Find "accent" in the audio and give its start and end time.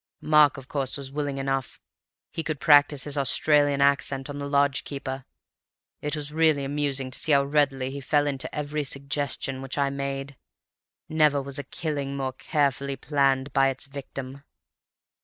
3.81-4.31